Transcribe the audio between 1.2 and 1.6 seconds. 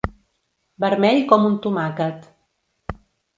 com un